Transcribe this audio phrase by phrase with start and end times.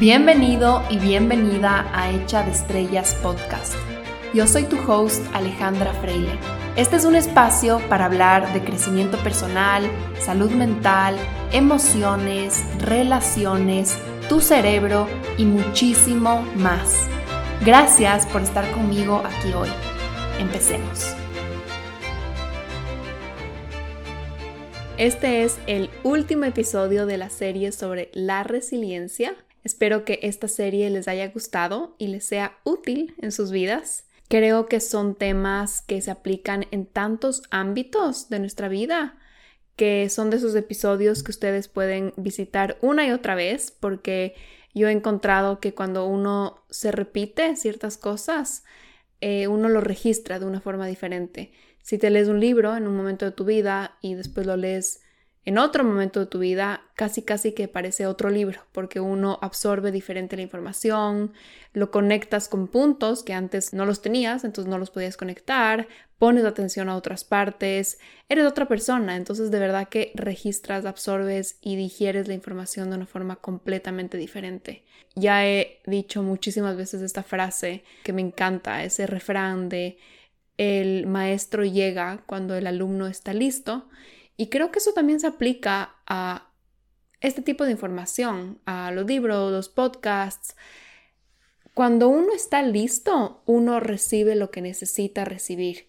[0.00, 3.74] Bienvenido y bienvenida a Hecha de Estrellas Podcast.
[4.32, 6.38] Yo soy tu host Alejandra Freile.
[6.74, 9.84] Este es un espacio para hablar de crecimiento personal,
[10.18, 11.16] salud mental,
[11.52, 13.98] emociones, relaciones,
[14.30, 15.06] tu cerebro
[15.36, 17.06] y muchísimo más.
[17.62, 19.68] Gracias por estar conmigo aquí hoy.
[20.38, 21.14] Empecemos.
[24.96, 30.88] Este es el último episodio de la serie sobre la resiliencia Espero que esta serie
[30.90, 34.04] les haya gustado y les sea útil en sus vidas.
[34.28, 39.18] Creo que son temas que se aplican en tantos ámbitos de nuestra vida,
[39.76, 44.34] que son de esos episodios que ustedes pueden visitar una y otra vez, porque
[44.74, 48.64] yo he encontrado que cuando uno se repite ciertas cosas,
[49.20, 51.52] eh, uno lo registra de una forma diferente.
[51.82, 55.00] Si te lees un libro en un momento de tu vida y después lo lees
[55.44, 59.90] en otro momento de tu vida casi casi que parece otro libro, porque uno absorbe
[59.90, 61.32] diferente la información,
[61.72, 66.44] lo conectas con puntos que antes no los tenías, entonces no los podías conectar, pones
[66.44, 72.28] atención a otras partes, eres otra persona, entonces de verdad que registras, absorbes y digieres
[72.28, 74.84] la información de una forma completamente diferente.
[75.14, 79.96] Ya he dicho muchísimas veces esta frase que me encanta, ese refrán de
[80.58, 83.88] el maestro llega cuando el alumno está listo
[84.40, 86.50] y creo que eso también se aplica a
[87.20, 90.56] este tipo de información, a los libros, los podcasts.
[91.74, 95.88] Cuando uno está listo, uno recibe lo que necesita recibir.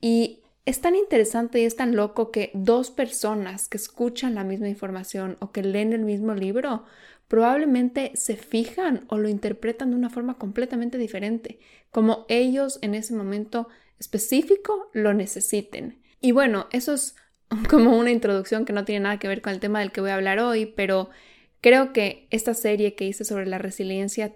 [0.00, 4.68] Y es tan interesante y es tan loco que dos personas que escuchan la misma
[4.68, 6.84] información o que leen el mismo libro
[7.26, 11.58] probablemente se fijan o lo interpretan de una forma completamente diferente,
[11.90, 13.66] como ellos en ese momento
[13.98, 16.00] específico lo necesiten.
[16.20, 17.16] Y bueno, eso es
[17.70, 20.10] como una introducción que no tiene nada que ver con el tema del que voy
[20.10, 21.10] a hablar hoy, pero
[21.60, 24.34] creo que esta serie que hice sobre la resiliencia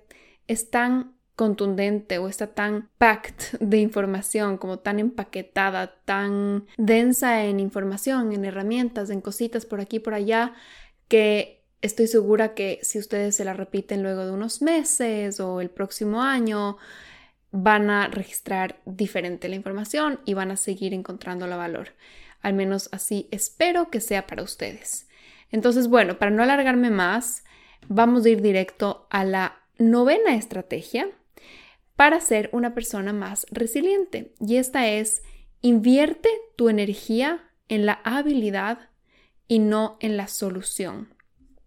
[0.48, 7.60] es tan contundente o está tan packed de información, como tan empaquetada, tan densa en
[7.60, 10.54] información, en herramientas, en cositas por aquí y por allá,
[11.08, 15.68] que estoy segura que si ustedes se la repiten luego de unos meses o el
[15.68, 16.78] próximo año,
[17.50, 21.88] van a registrar diferente la información y van a seguir encontrando la valor.
[22.42, 25.06] Al menos así espero que sea para ustedes.
[25.50, 27.44] Entonces, bueno, para no alargarme más,
[27.88, 31.08] vamos a ir directo a la novena estrategia
[31.96, 34.32] para ser una persona más resiliente.
[34.40, 35.22] Y esta es,
[35.60, 38.90] invierte tu energía en la habilidad
[39.46, 41.14] y no en la solución.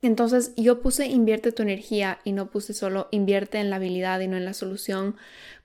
[0.01, 4.27] Entonces yo puse invierte tu energía y no puse solo invierte en la habilidad y
[4.27, 5.15] no en la solución,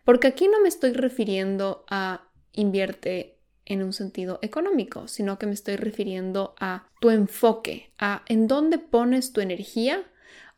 [0.05, 3.40] porque aquí no me estoy refiriendo a invierte
[3.71, 8.79] en un sentido económico, sino que me estoy refiriendo a tu enfoque, a en dónde
[8.79, 10.03] pones tu energía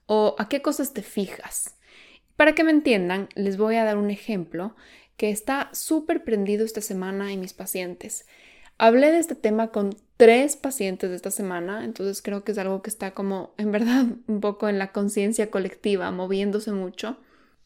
[0.06, 1.77] o a qué cosas te fijas.
[2.37, 4.75] Para que me entiendan, les voy a dar un ejemplo
[5.19, 8.27] que está súper prendido esta semana en mis pacientes.
[8.78, 12.81] Hablé de este tema con tres pacientes de esta semana, entonces creo que es algo
[12.83, 17.19] que está como en verdad un poco en la conciencia colectiva, moviéndose mucho.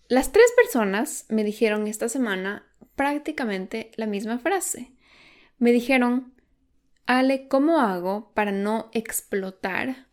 [0.09, 4.96] Las tres personas me dijeron esta semana prácticamente la misma frase
[5.59, 6.35] me dijeron,
[7.07, 10.07] Ale, ¿cómo hago para no explotar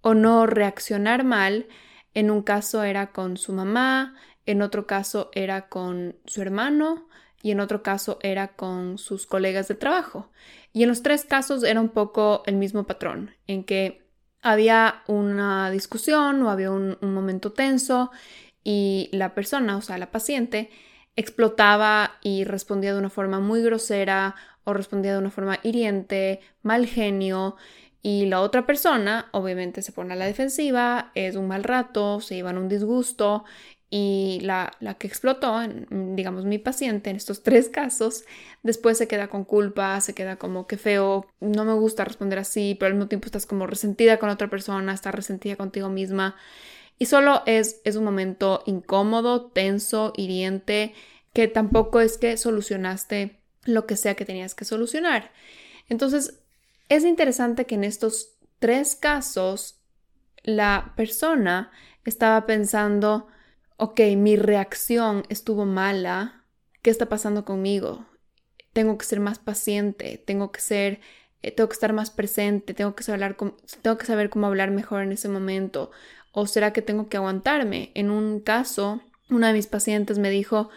[0.00, 1.66] o no reaccionar mal?
[2.14, 4.14] En un caso era con su mamá,
[4.46, 7.08] en otro caso era con su hermano
[7.42, 10.30] y en otro caso era con sus colegas de trabajo.
[10.72, 14.02] Y en los tres casos era un poco el mismo patrón, en que
[14.42, 18.10] había una discusión o había un, momento tenso
[18.64, 20.70] y la persona, o sea, la paciente,
[21.16, 24.34] explotaba y respondía de una forma muy grosera
[24.64, 27.56] o respondía de una forma hiriente, mal genio,
[28.02, 32.34] y la otra persona obviamente se pone a la defensiva, es un mal rato, se
[32.34, 33.44] llevan un disgusto
[33.90, 38.24] y la, la, que explotó, digamos mi paciente en estos tres casos,
[38.62, 42.74] después se queda con culpa, se queda como que feo, no me gusta responder así,
[42.78, 46.34] pero al mismo tiempo estás como resentida con otra persona, estás resentida contigo misma
[46.98, 50.94] y solo es, es un momento incómodo, tenso, hiriente,
[51.32, 55.32] que tampoco es que solucionaste lo que sea que tenías que solucionar.
[55.88, 56.40] Entonces,
[56.88, 59.78] es interesante que en estos tres casos
[60.42, 61.70] la persona
[62.04, 63.28] estaba pensando,
[63.76, 66.44] ok, mi reacción estuvo mala,
[66.82, 68.06] ¿qué está pasando conmigo?
[68.72, 71.00] Tengo que ser más paciente, tengo que ser,
[71.42, 73.36] eh, tengo que estar más presente, tengo que, saber,
[73.82, 75.90] tengo que saber cómo hablar mejor en ese momento.
[76.32, 77.92] ¿O será que tengo que aguantarme?
[77.94, 80.70] En un caso, una de mis pacientes me dijo,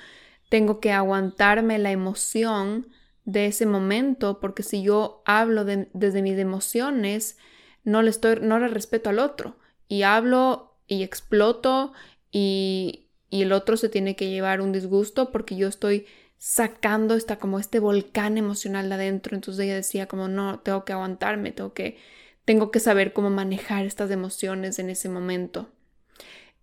[0.50, 2.88] tengo que aguantarme la emoción
[3.26, 7.38] de ese momento, porque si yo hablo desde mis emociones,
[7.84, 9.58] no le, estoy, no le respeto al otro.
[9.88, 11.94] Y hablo y exploto
[12.32, 16.06] y, y el otro se tiene que llevar un disgusto porque yo estoy
[16.38, 19.36] sacando esta como este volcán emocional de adentro.
[19.36, 21.98] Entonces ella decía como no, tengo que aguantarme, tengo que
[22.46, 25.70] tengo que saber cómo manejar estas emociones en ese momento.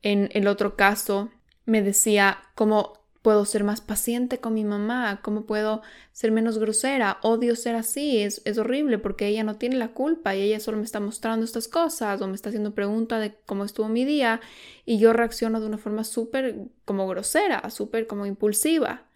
[0.00, 1.30] En el otro caso
[1.64, 7.18] me decía cómo puedo ser más paciente con mi mamá, cómo puedo ser menos grosera,
[7.22, 10.78] odio ser así, es, es, horrible porque ella no tiene la culpa y ella solo
[10.78, 14.40] me está mostrando estas cosas o me está haciendo pregunta de cómo estuvo mi día
[14.84, 19.06] y yo reacciono de una forma súper como grosera, súper como impulsiva.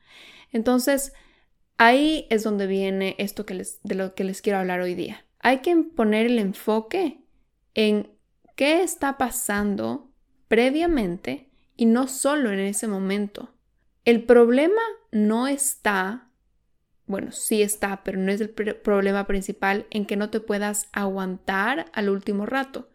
[0.52, 1.12] Entonces,
[1.76, 5.24] ahí es donde viene esto que les, de lo que les quiero hablar hoy día.
[5.40, 7.24] Hay que poner el enfoque
[7.74, 8.10] en
[8.54, 10.10] qué está pasando
[10.46, 13.55] previamente y no solo en ese momento.
[14.06, 14.80] El problema
[15.10, 16.30] no está,
[17.06, 21.86] bueno, sí está, pero no es el problema principal en que no te puedas aguantar
[21.92, 22.88] al último rato.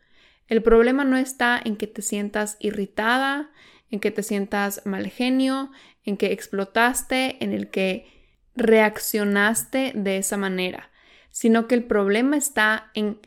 [0.48, 3.52] El problema no está en que te sientas irritada,
[3.90, 5.72] en que te sientas mal genio,
[6.06, 8.08] en que explotaste, en el que
[8.56, 10.92] reaccionaste de esa manera,
[11.30, 13.20] sino que el problema está en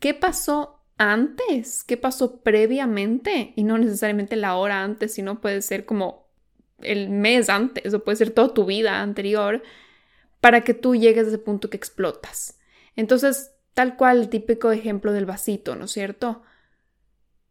[0.00, 5.86] qué pasó antes, qué pasó previamente y no necesariamente la hora antes, sino puede ser
[5.86, 6.21] como
[6.82, 9.62] el mes antes o puede ser toda tu vida anterior
[10.40, 12.58] para que tú llegues a ese punto que explotas.
[12.96, 16.42] Entonces, tal cual el típico ejemplo del vasito, ¿no es cierto?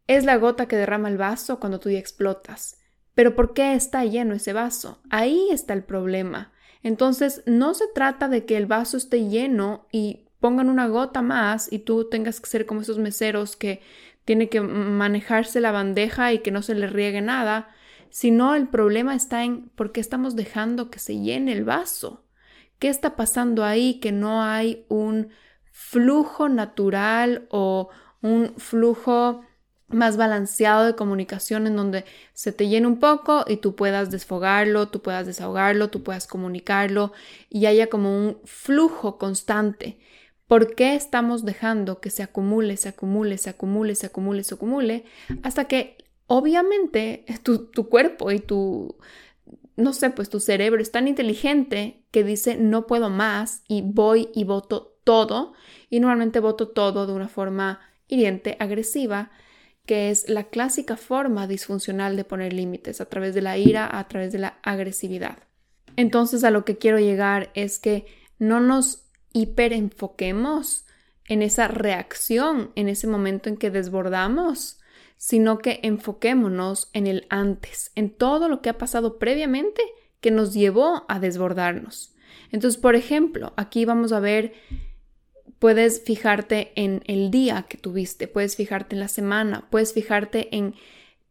[0.06, 2.78] Es la gota que derrama el vaso cuando tú ya explotas.
[3.14, 5.00] Pero ¿por qué está lleno ese vaso?
[5.10, 6.52] Ahí está el problema.
[6.82, 11.72] Entonces, no se trata de que el vaso esté lleno y pongan una gota más
[11.72, 13.80] y tú tengas que ser como esos meseros que
[14.24, 17.68] tiene que manejarse la bandeja y que no se le riegue nada,
[18.12, 22.26] sino el problema está en por qué estamos dejando que se llene el vaso.
[22.78, 25.30] ¿Qué está pasando ahí que no hay un
[25.70, 27.88] flujo natural o
[28.20, 29.42] un flujo
[29.88, 32.04] más balanceado de comunicación en donde
[32.34, 37.12] se te llene un poco y tú puedas desfogarlo, tú puedas desahogarlo, tú puedas comunicarlo
[37.48, 39.98] y haya como un flujo constante.
[40.46, 45.04] ¿Por qué estamos dejando que se acumule, se acumule, se acumule, se acumule, se acumule?
[45.42, 45.96] Hasta que
[46.32, 48.96] obviamente tu, cuerpo y tu,
[49.76, 54.30] no sé, pues tu cerebro es tan inteligente que dice no puedo más y voy
[54.34, 55.52] y voto todo.
[55.90, 59.30] Y normalmente voto todo de una forma hiriente, agresiva
[59.84, 64.08] que es la clásica forma disfuncional de poner límites a través de la ira, a
[64.08, 65.36] través de la agresividad.
[65.96, 68.06] Entonces a lo que quiero llegar es que
[68.38, 70.86] no nos hiperenfoquemos
[71.26, 74.78] en esa reacción, en ese momento en que desbordamos,
[75.24, 79.80] sino que enfoquémonos en el antes, en todo lo que ha pasado previamente
[80.20, 82.16] que nos llevó a desbordarnos.
[82.50, 84.52] Entonces, por ejemplo, aquí vamos a ver
[85.62, 90.74] Puedes fijarte en el día que tuviste, puedes fijarte en la semana, puedes fijarte en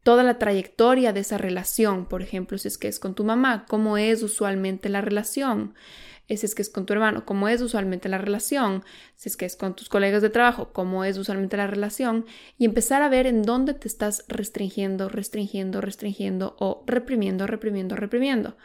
[0.03, 3.65] toda la trayectoria de esa relación, por ejemplo, si es que es con tu mamá,
[3.67, 5.73] cómo es usualmente la relación,
[6.37, 8.83] si es que es con tu hermano, cómo es usualmente la relación,
[9.15, 12.25] si es que es con tus colegas de trabajo, cómo es usualmente la relación,
[12.57, 18.55] y empezar a ver en dónde te estás restringiendo, restringiendo, restringiendo o reprimiendo, reprimiendo, reprimiendo.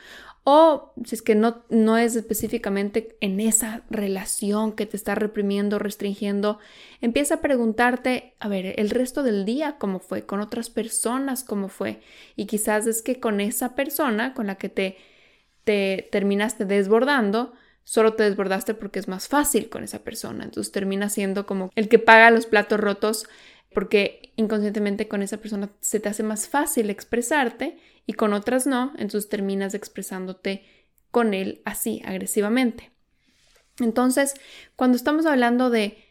[0.49, 5.81] O si es que no, no es específicamente en esa relación que te está reprimiendo,
[5.81, 6.61] restringiendo,
[7.01, 10.25] empieza a preguntarte, a ver, el resto del día, ¿cómo fue?
[10.25, 12.01] Con otras personas, ¿cómo fue?
[12.37, 14.97] Y quizás es que con esa persona con la que te,
[15.65, 17.53] te terminaste desbordando,
[17.87, 20.43] solo te desbordaste porque es más fácil con esa persona.
[20.43, 23.29] Entonces termina siendo como el que paga los platos rotos
[23.73, 28.93] porque inconscientemente con esa persona se te hace más fácil expresarte y con otras no,
[28.99, 30.65] entonces terminas expresándote
[31.13, 32.91] con él así, agresivamente.
[33.79, 34.35] Entonces,
[34.75, 36.03] cuando estamos hablando de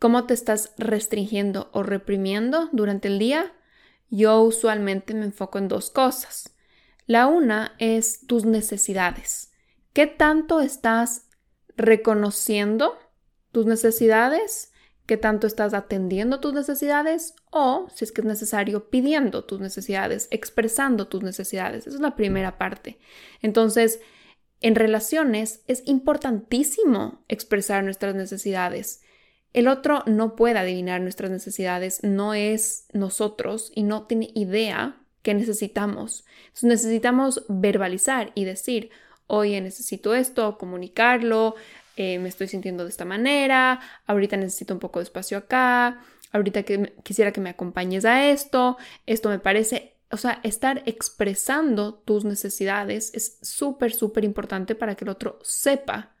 [0.00, 3.52] cómo te estás restringiendo o reprimiendo durante el día,
[4.08, 6.56] yo usualmente me enfoco en dos cosas.
[7.06, 9.49] La una es tus necesidades.
[9.92, 11.28] ¿Qué tanto estás
[11.76, 12.98] reconociendo
[13.52, 14.70] tus necesidades
[15.10, 20.28] qué tanto estás atendiendo tus necesidades o, si es que es necesario, pidiendo tus necesidades,
[20.30, 21.88] expresando tus necesidades.
[21.88, 23.00] Esa es la primera parte.
[23.42, 23.98] Entonces,
[24.60, 29.02] en relaciones es importantísimo expresar nuestras necesidades.
[29.52, 35.34] El otro no puede adivinar nuestras necesidades, no es nosotros y no tiene idea que
[35.34, 36.24] necesitamos.
[36.62, 38.90] necesitamos verbalizar y decir,
[39.30, 41.54] oye, necesito esto, comunicarlo,
[41.96, 46.62] eh, me estoy sintiendo de esta manera, ahorita necesito un poco de espacio acá, ahorita
[46.64, 52.24] que quisiera que me acompañes a esto, esto me parece, o sea, estar expresando tus
[52.24, 56.14] necesidades es súper, súper importante para que el otro sepa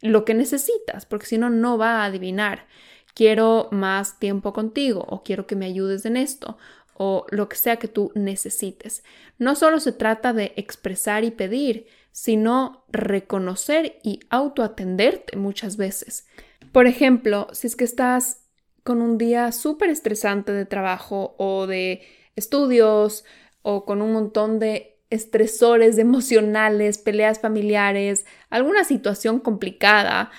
[0.00, 2.66] lo que necesitas, porque si no, no va a adivinar.
[3.14, 6.56] Quiero más tiempo contigo o quiero que me ayudes en esto
[6.94, 9.04] o lo que sea que tú necesites.
[9.38, 16.26] No solo se trata de expresar y pedir, sino reconocer y autoatenderte muchas veces.
[16.70, 18.42] Por ejemplo, si es que estás
[18.84, 22.02] con un día súper estresante de trabajo o de
[22.36, 23.24] estudios
[23.62, 30.30] o con un montón de estresores emocionales, peleas familiares, alguna situación complicada,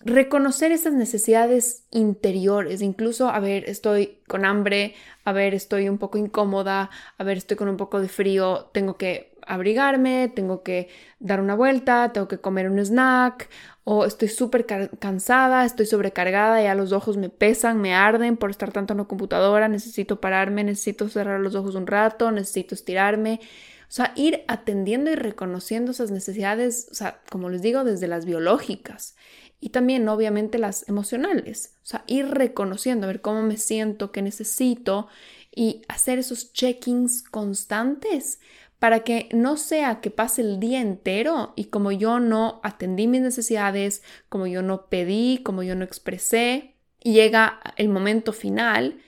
[0.00, 4.94] reconocer esas necesidades interiores, incluso, a ver, estoy con hambre,
[5.24, 8.96] a ver, estoy un poco incómoda, a ver, estoy con un poco de frío, tengo
[8.96, 13.48] que abrigarme, tengo que dar una vuelta, tengo que comer un snack,
[13.84, 14.66] o estoy súper
[14.98, 19.04] cansada, estoy sobrecargada, ya los ojos me pesan, me arden por estar tanto en la
[19.04, 23.40] computadora, necesito pararme, necesito cerrar los ojos un rato, necesito estirarme.
[23.88, 28.24] O sea, ir atendiendo y reconociendo esas necesidades, o sea, como les digo, desde las
[28.24, 29.16] biológicas
[29.60, 31.74] y también obviamente las emocionales.
[31.82, 35.08] O sea, ir reconociendo, a ver cómo me siento, qué necesito
[35.54, 38.40] y hacer esos check-ins constantes
[38.82, 43.20] para que no sea que pase el día entero y como yo no atendí mis
[43.20, 49.00] necesidades, como yo no pedí, como yo no expresé, y llega el momento final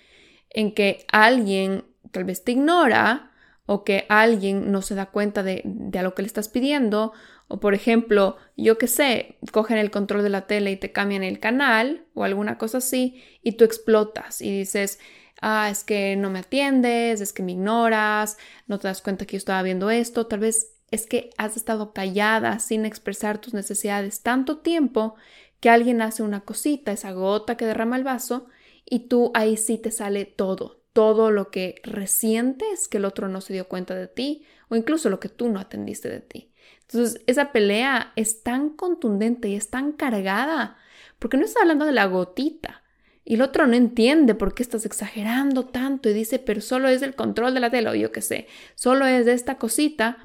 [0.51, 3.33] en que alguien tal vez te ignora
[3.67, 7.13] o que alguien no se da cuenta de, de a lo que le estás pidiendo
[7.49, 11.25] o por ejemplo, yo qué sé, cogen el control de la tele y te cambian
[11.25, 15.01] el canal o alguna cosa así y tú explotas y dices,
[15.41, 19.33] ah, es que no me atiendes, es que me ignoras, no te das cuenta que
[19.33, 24.23] yo estaba viendo esto, tal vez es que has estado callada sin expresar tus necesidades
[24.23, 25.17] tanto tiempo
[25.61, 28.47] que alguien hace una cosita, esa gota que derrama el vaso
[28.85, 33.41] y tú ahí sí te sale todo, todo lo que resientes que el otro no
[33.41, 36.53] se dio cuenta de ti o incluso lo que tú no atendiste de ti.
[36.83, 40.77] Entonces, esa pelea es tan contundente y es tan cargada,
[41.19, 42.84] porque no está hablando de la gotita.
[43.25, 47.03] Y el otro no entiende por qué estás exagerando tanto y dice, pero solo es
[47.03, 50.19] el control de la tela, o yo qué sé, solo es de esta cosita.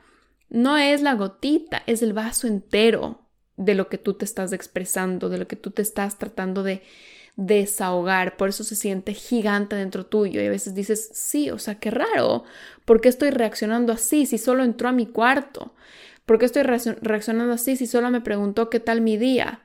[0.50, 5.30] No es la gotita, es el vaso entero de lo que tú te estás expresando,
[5.30, 6.82] de lo que tú te estás tratando de
[7.36, 8.36] desahogar.
[8.36, 11.92] Por eso se siente gigante dentro tuyo y a veces dices, sí, o sea, qué
[11.92, 12.44] raro,
[12.86, 15.74] ¿por qué estoy reaccionando así si solo entró a mi cuarto?
[16.26, 19.64] ¿Por qué estoy reaccionando así si solo me preguntó qué tal mi día?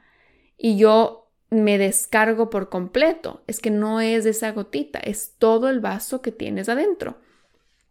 [0.56, 3.42] Y yo me descargo por completo.
[3.46, 7.18] Es que no es esa gotita, es todo el vaso que tienes adentro.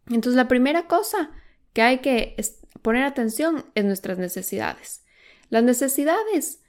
[0.06, 1.30] Entonces la primera cosa
[1.72, 2.36] que hay que
[2.82, 5.04] poner atención es nuestras necesidades.
[5.48, 6.62] Las necesidades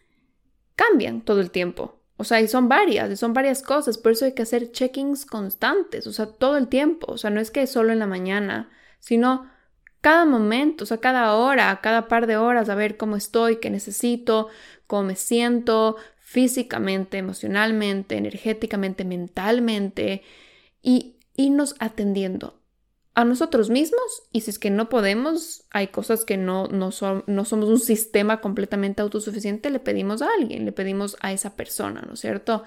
[0.75, 2.01] cambian todo el tiempo.
[2.17, 5.25] O sea, y son varias, y son varias cosas, por eso hay que hacer check-ins
[5.25, 7.11] constantes, o sea, todo el tiempo.
[7.11, 9.51] O sea, no es que solo en la mañana, sino
[9.99, 13.69] cada momento, o sea, cada hora, cada par de horas, a ver cómo estoy, qué
[13.69, 14.47] necesito,
[14.87, 15.97] cómo me siento
[16.35, 20.21] físicamente, emocionalmente, energéticamente, mentalmente,
[20.81, 22.59] y irnos atendiendo
[23.13, 26.89] a nosotros mismos y si es que no podemos, hay cosas que no, no,
[27.25, 32.01] no somos un sistema completamente autosuficiente, le pedimos a alguien, le pedimos a esa persona,
[32.05, 32.63] ¿no es cierto?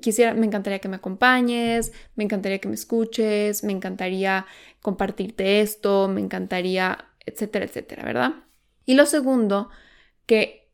[0.00, 4.46] quisiera, me encantaría que me acompañes, me encantaría que me escuches, me encantaría
[4.82, 8.34] compartirte esto, me encantaría, etcétera, etcétera, ¿verdad?
[8.86, 9.68] Y lo segundo,
[10.26, 10.67] que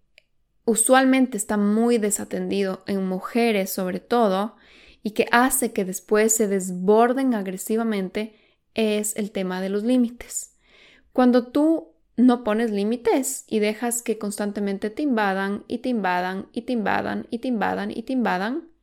[0.65, 4.57] usualmente está muy desatendido en mujeres sobre todo
[5.03, 8.35] y que hace que después se desborden agresivamente
[8.75, 10.57] es el tema de los límites.
[11.13, 16.63] Cuando tú no pones límites y dejas que constantemente te invadan y te invadan y
[16.63, 18.75] te invadan y te invadan y te invadan,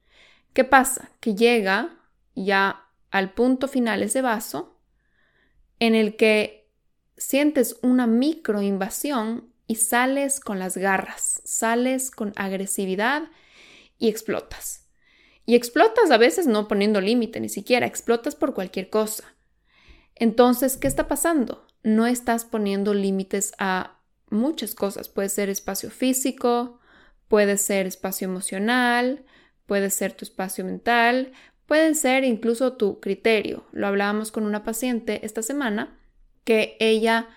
[0.54, 1.12] ¿Qué pasa?
[1.20, 1.98] Que llega
[2.36, 4.78] ya al punto final ese vaso
[5.80, 6.70] en el que
[7.18, 13.30] sientes una microinvasión y sales con las garras, sales con agresividad
[13.98, 14.90] y explotas.
[15.46, 19.34] Y explotas a veces no poniendo límite, ni siquiera explotas por cualquier cosa.
[20.14, 21.66] Entonces, ¿qué está pasando?
[21.84, 25.08] No estás poniendo límites a muchas cosas.
[25.08, 26.82] Puede ser espacio físico,
[27.30, 29.24] puede ser espacio emocional,
[29.68, 31.32] puede ser tu espacio mental,
[31.66, 33.64] pueden ser incluso tu criterio.
[33.72, 35.98] Lo hablábamos con una paciente esta semana
[36.44, 37.30] que ella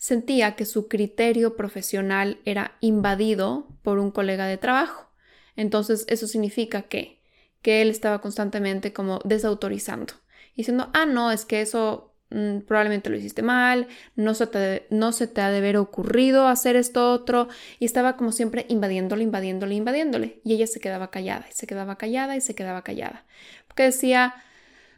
[0.00, 5.12] sentía que su criterio profesional era invadido por un colega de trabajo.
[5.54, 7.22] Entonces eso significa que,
[7.62, 10.14] que él estaba constantemente como desautorizando,
[10.56, 15.10] diciendo, ah, no, es que eso Mm, probablemente lo hiciste mal, no se, te, no
[15.10, 17.48] se te ha de haber ocurrido hacer esto otro,
[17.80, 21.98] y estaba como siempre invadiéndole, invadiéndole, invadiéndole, y ella se quedaba callada, y se quedaba
[21.98, 23.26] callada, y se quedaba callada,
[23.66, 24.34] porque decía,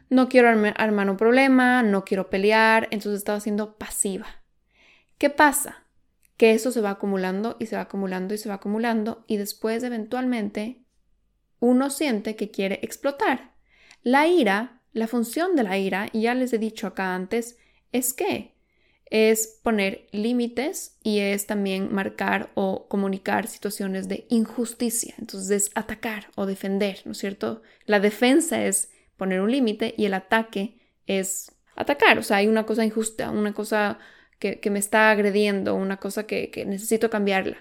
[0.09, 4.42] no quiero armar un problema, no quiero pelear, entonces estaba siendo pasiva.
[5.23, 5.85] ¿Qué pasa?
[6.35, 9.81] Que eso se va acumulando y se va acumulando y se va acumulando, y después
[9.81, 10.81] eventualmente
[11.61, 13.53] uno siente que quiere explotar.
[14.01, 17.57] La ira La función de la ira, y ya les he dicho acá antes,
[17.93, 18.53] es que
[19.05, 25.15] es poner límites y es también marcar o comunicar situaciones de injusticia.
[25.17, 27.61] Entonces es atacar o defender, ¿no es cierto?
[27.85, 32.19] La defensa es poner un límite y el ataque es atacar.
[32.19, 33.99] O sea, hay una cosa injusta, una cosa
[34.39, 37.57] que, me está agrediendo, una cosa que, necesito cambiarla.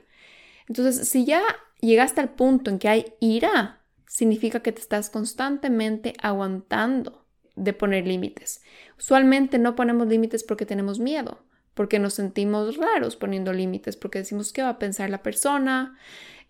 [0.69, 1.43] Entonces, si ya
[1.81, 7.27] llegaste al punto en que hay ira, significa que te estás constantemente aguantando
[7.57, 8.63] de poner límites.
[8.99, 14.53] Usualmente no ponemos límites porque tenemos miedo, porque nos sentimos raros poniendo límites, porque decimos
[14.53, 15.99] qué va a pensar la persona,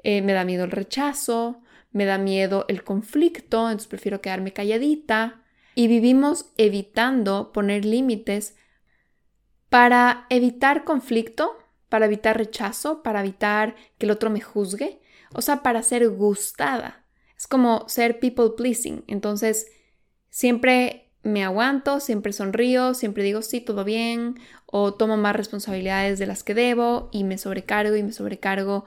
[0.02, 1.62] eh, me da miedo el rechazo,
[1.92, 5.42] me da miedo el conflicto, entonces prefiero quedarme calladita.
[5.74, 8.56] Y vivimos evitando poner límites
[9.72, 11.56] para evitar conflicto,
[11.88, 15.00] para evitar rechazo, para evitar que el otro me juzgue,
[15.32, 17.06] o sea, para ser gustada.
[17.38, 19.02] Es como ser people pleasing.
[19.06, 19.72] Entonces,
[20.28, 26.26] siempre me aguanto, siempre sonrío, siempre digo sí, todo bien, o tomo más responsabilidades de
[26.26, 28.84] las que debo y me sobrecargo y me sobrecargo,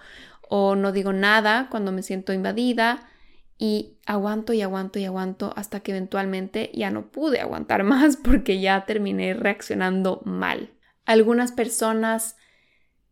[0.48, 3.10] o no digo nada cuando me siento invadida
[3.58, 8.60] y aguanto y aguanto y aguanto hasta que eventualmente ya no pude aguantar más porque
[8.62, 10.75] ya terminé reaccionando mal.
[11.06, 12.36] Algunas personas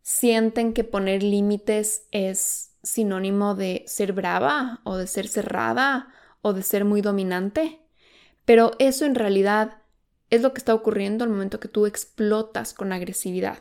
[0.01, 6.09] sienten que poner límites es sinónimo de ser brava o de ser cerrada
[6.41, 7.79] o de ser muy dominante.
[8.45, 9.81] Pero eso en realidad
[10.29, 13.59] es lo que está ocurriendo al momento que tú explotas con agresividad.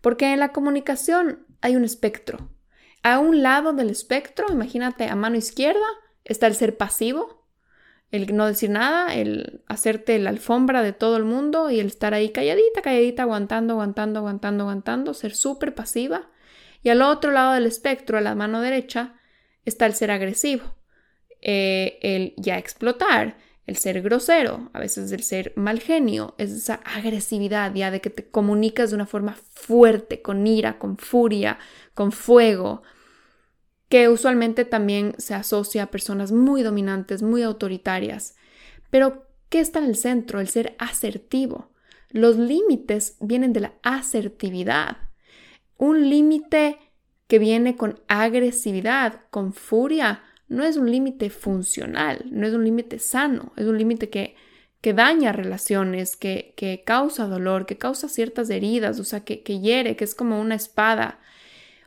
[0.00, 2.50] Porque en la comunicación hay un espectro.
[3.02, 5.86] A un lado del espectro, imagínate a mano izquierda,
[6.24, 7.41] está el ser pasivo,
[8.12, 12.12] el no decir nada, el hacerte la alfombra de todo el mundo y el estar
[12.12, 16.28] ahí calladita, calladita, aguantando, aguantando, aguantando, aguantando, ser súper pasiva.
[16.82, 19.14] Y al otro lado del espectro, a la mano derecha,
[19.64, 20.76] está el ser agresivo,
[21.40, 26.74] eh, el ya explotar, el ser grosero, a veces el ser mal genio, es esa
[26.84, 31.58] agresividad ya de que te comunicas de una forma fuerte, con ira, con furia,
[31.94, 32.82] con fuego,
[33.92, 38.36] que usualmente también se asocia a personas muy dominantes, muy autoritarias.
[38.88, 40.40] Pero, ¿qué está en el centro?
[40.40, 41.74] El ser asertivo.
[42.08, 44.96] Los límites vienen de la asertividad.
[45.76, 46.78] Un límite
[47.26, 52.98] que viene con agresividad, con furia, no es un límite funcional, no es un límite
[52.98, 54.36] sano, es un límite que,
[54.80, 59.60] que daña relaciones, que, que, causa dolor, que causa ciertas heridas, o sea, que, que
[59.60, 61.18] hiere, que es como una espada.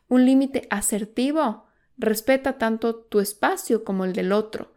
[0.08, 1.65] Un límite asertivo
[1.98, 4.74] respeta tanto tu espacio como el del otro.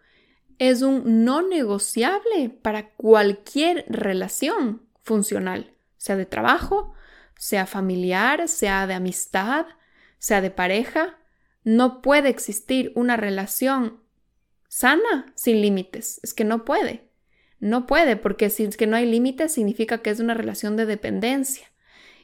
[0.59, 6.95] Es un no negociable para cualquier relación funcional, sea de trabajo,
[7.37, 9.67] sea familiar, sea de amistad,
[10.19, 11.19] sea de pareja.
[11.65, 14.01] No puede existir una relación
[14.69, 16.21] sana sin límites.
[16.23, 17.09] Es que no puede.
[17.61, 20.87] No puede, porque si es que no hay límites significa que es una relación de
[20.87, 21.73] dependencia.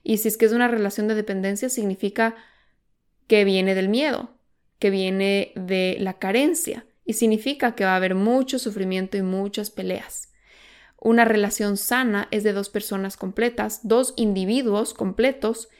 [0.03, 2.37] Y si es que es una relación de dependencia significa
[3.27, 4.34] que viene del miedo,
[4.85, 6.85] que viene de la carencia.
[7.07, 10.31] Y significa que va a haber mucho sufrimiento y muchas peleas.
[11.01, 15.71] Una relación sana es de dos personas completas, dos individuos completos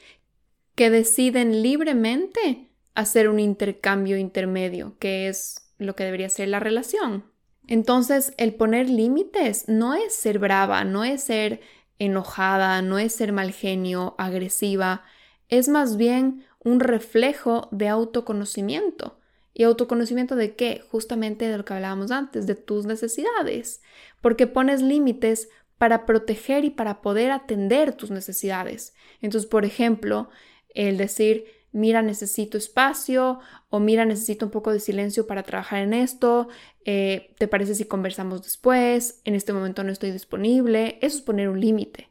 [0.73, 7.25] que deciden libremente hacer un intercambio intermedio, que es lo que debería ser la relación.
[7.67, 11.61] Entonces, el poner límites no es ser brava, no es ser
[11.99, 15.03] enojada, no es ser mal genio, agresiva,
[15.47, 19.17] es más bien un reflejo de autoconocimiento.
[19.53, 20.83] ¿Y autoconocimiento de qué?
[20.91, 23.81] Justamente de lo que hablábamos antes, de tus necesidades,
[24.19, 25.47] porque pones límites
[25.77, 28.93] para proteger y para poder atender tus necesidades.
[29.21, 30.29] Entonces, por ejemplo,
[30.69, 35.93] el decir, mira, necesito espacio o mira, necesito un poco de silencio para trabajar en
[35.93, 36.49] esto,
[36.83, 39.21] eh, ¿te parece si conversamos después?
[39.23, 40.97] En este momento no estoy disponible.
[41.01, 42.09] Eso es poner un límite.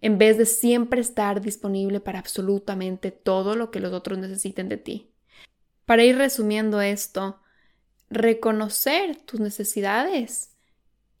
[0.00, 4.76] En vez de siempre estar disponible para absolutamente todo lo que los otros necesiten de
[4.76, 5.10] ti.
[5.84, 7.40] Para ir resumiendo esto,
[8.10, 10.56] reconocer tus necesidades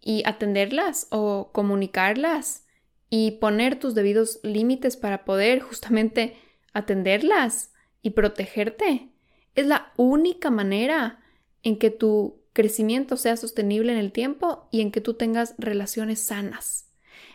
[0.00, 2.64] y atenderlas o comunicarlas
[3.10, 6.36] y poner tus debidos límites para poder justamente
[6.72, 9.10] atenderlas y protegerte.
[9.54, 11.20] Es la única manera
[11.62, 16.20] en que tu crecimiento sea sostenible en el tiempo y en que tú tengas relaciones
[16.20, 16.90] sanas.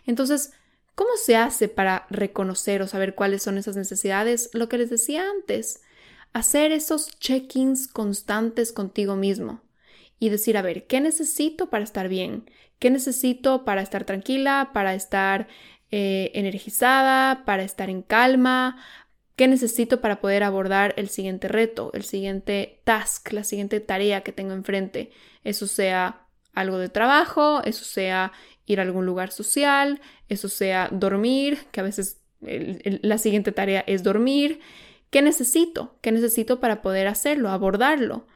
[0.06, 0.52] Entonces,
[0.94, 4.50] ¿cómo se hace para reconocer o saber cuáles son esas necesidades?
[4.52, 5.82] Lo que les decía antes,
[6.32, 9.62] hacer esos check-ins constantes contigo mismo
[10.18, 12.50] y decir, a ver, ¿qué necesito para estar bien?
[12.78, 15.48] ¿Qué necesito para estar tranquila, para estar
[15.90, 18.76] eh, energizada, para estar en calma,
[19.36, 24.32] ¿Qué necesito para poder abordar el siguiente reto, el siguiente task, la siguiente tarea que
[24.32, 25.10] tengo enfrente?
[25.42, 28.32] Eso sea algo de trabajo, eso sea
[28.66, 34.02] ir a algún lugar social, eso sea dormir, que a veces la siguiente tarea es
[34.02, 34.60] dormir.
[35.10, 35.96] ¿Qué necesito?
[36.00, 38.26] ¿Qué necesito para poder hacerlo, abordarlo?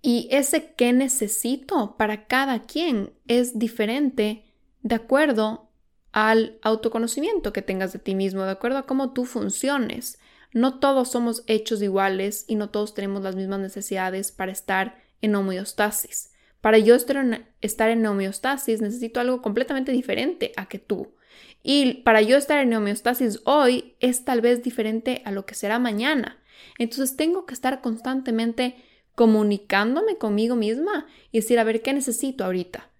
[0.00, 4.44] Y ese qué necesito para cada quien es diferente
[4.82, 5.70] de acuerdo
[6.12, 10.18] al autoconocimiento que tengas de ti mismo, de acuerdo a cómo tú funciones.
[10.52, 15.34] No todos somos hechos iguales y no todos tenemos las mismas necesidades para estar en
[15.34, 16.32] homeostasis.
[16.60, 21.14] Para yo estar en homeostasis necesito algo completamente diferente a que tú.
[21.62, 25.78] Y para yo estar en homeostasis hoy es tal vez diferente a lo que será
[25.78, 26.38] mañana.
[26.78, 28.76] Entonces tengo que estar constantemente
[29.14, 32.90] comunicándome conmigo misma y decir, a ver, ¿qué necesito ahorita?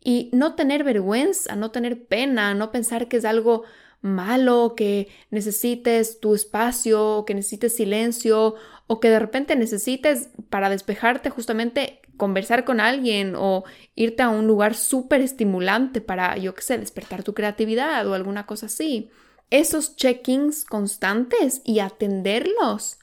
[0.00, 3.64] Y no tener vergüenza, no tener pena, no pensar que es algo
[4.02, 8.54] malo, que necesites tu espacio, que necesites silencio
[8.86, 14.46] o que de repente necesites para despejarte justamente conversar con alguien o irte a un
[14.46, 19.10] lugar súper estimulante para, yo qué sé, despertar tu creatividad o alguna cosa así.
[19.50, 22.98] Esos check-ins constantes y atenderlos.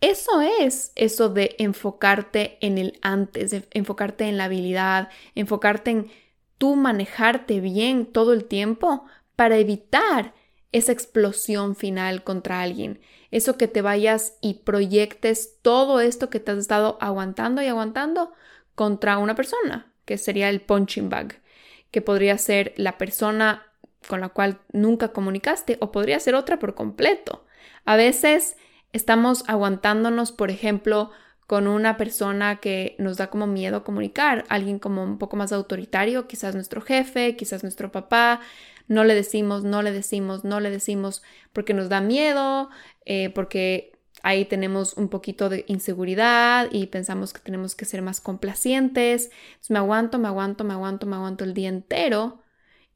[0.00, 6.10] Eso es eso de enfocarte en el antes, enfocarte en la habilidad, enfocarte en
[6.58, 9.04] tú manejarte bien todo el tiempo
[9.36, 10.34] para evitar
[10.72, 13.00] esa explosión final contra alguien.
[13.30, 18.32] Eso que te vayas y proyectes todo esto que te has estado aguantando y aguantando
[18.74, 21.40] contra una persona, que sería el punching bag,
[21.90, 23.66] que podría ser la persona
[24.08, 27.44] con la cual nunca comunicaste o podría ser otra por completo.
[27.84, 28.56] A veces
[28.92, 31.10] estamos aguantándonos, por ejemplo,
[31.46, 36.26] con una persona que nos da como miedo comunicar, alguien como un poco más autoritario,
[36.26, 38.40] quizás nuestro jefe, quizás nuestro papá,
[38.88, 42.70] no le decimos, no le decimos, no le decimos porque nos da miedo,
[43.04, 43.92] eh, porque
[44.24, 49.30] ahí tenemos un poquito de inseguridad y pensamos que tenemos que ser más complacientes.
[49.68, 52.42] Me aguanto, me aguanto, me aguanto, me aguanto el día entero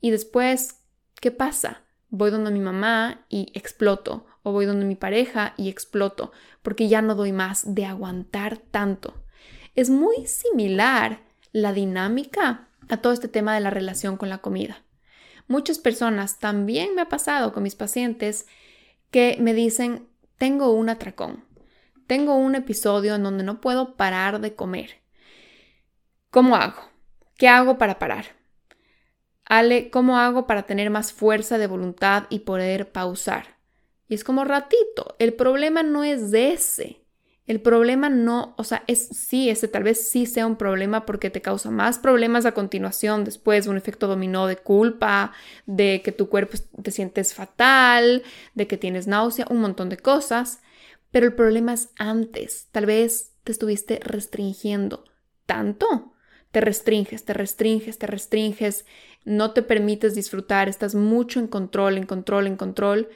[0.01, 0.81] y después,
[1.21, 1.83] ¿qué pasa?
[2.09, 7.03] Voy donde mi mamá y exploto o voy donde mi pareja y exploto porque ya
[7.03, 9.23] no doy más de aguantar tanto.
[9.75, 11.21] Es muy similar
[11.53, 14.83] la dinámica a todo este tema de la relación con la comida.
[15.47, 18.47] Muchas personas, también me ha pasado con mis pacientes,
[19.11, 20.08] que me dicen,
[20.39, 21.45] tengo un atracón,
[22.07, 25.03] tengo un episodio en donde no puedo parar de comer.
[26.31, 26.83] ¿Cómo hago?
[27.37, 28.27] ¿Qué hago para parar?
[29.45, 33.59] Ale, ¿cómo hago para tener más fuerza de voluntad y poder pausar?
[34.09, 37.05] Y es como ratito, el problema no es ese.
[37.49, 41.31] El problema no, o sea, es sí, ese tal vez sí sea un problema porque
[41.31, 45.33] te causa más problemas a continuación, después un efecto dominó de culpa,
[45.65, 48.23] de que tu cuerpo te sientes fatal,
[48.55, 50.61] de que tienes náusea, un montón de cosas,
[51.11, 55.05] pero el problema es antes, tal vez te estuviste restringiendo
[55.47, 56.13] tanto,
[56.51, 58.85] te restringes, te restringes, te restringes,
[59.25, 63.09] no te permites disfrutar, estás mucho en control, en control, en control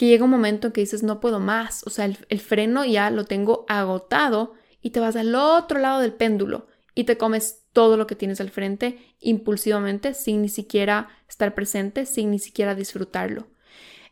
[0.00, 3.10] que llega un momento en que dices, no puedo más, o sea, el, freno ya
[3.10, 7.98] lo tengo agotado y te vas al otro lado del péndulo y te comes todo
[7.98, 13.48] lo que tienes al frente impulsivamente sin ni siquiera estar presente, sin ni siquiera disfrutarlo.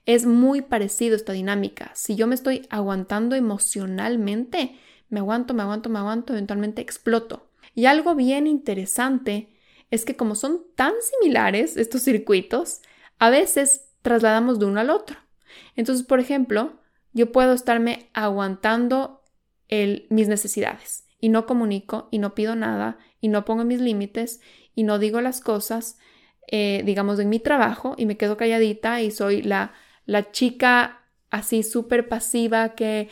[0.05, 1.91] Es muy parecido esta dinámica.
[1.95, 7.49] Si yo me estoy aguantando emocionalmente, me aguanto, me aguanto, me aguanto, eventualmente exploto.
[7.75, 9.57] Y algo bien interesante
[9.91, 12.83] es que como son tan similares estos circuitos,
[13.19, 15.17] a veces trasladamos de uno al otro.
[15.77, 16.81] Entonces, por ejemplo,
[17.13, 19.23] yo puedo estarme aguantando
[19.69, 24.41] mis necesidades y no comunico y no pido nada y no pongo mis límites
[24.75, 25.99] y no digo las cosas,
[26.47, 29.75] eh, digamos, en mi trabajo y me quedo calladita y soy la,
[30.07, 33.11] la chica así súper pasiva que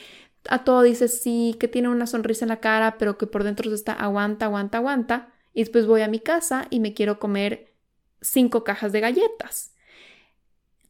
[0.48, 3.68] a todo dice sí, que tiene una sonrisa en la cara, pero que por dentro
[3.68, 5.32] se está aguanta, aguanta, aguanta.
[5.52, 7.74] Y después voy a mi casa y me quiero comer
[8.20, 9.72] cinco cajas de galletas.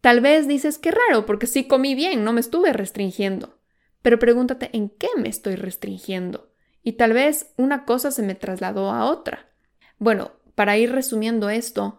[0.06, 3.58] Tal vez dices que raro, porque sí comí bien, no me estuve restringiendo.
[4.02, 6.52] Pero pregúntate en qué me estoy restringiendo.
[6.84, 9.50] Y tal vez una cosa se me trasladó a otra.
[9.98, 11.98] Bueno, para ir resumiendo esto,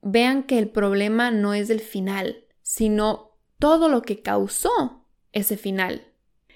[0.00, 6.06] vean que el problema no es el final, sino todo lo que causó ese final.